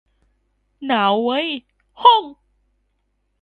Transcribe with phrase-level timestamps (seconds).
[0.85, 1.47] หนาวเว้ย
[1.99, 2.23] โฮ่ง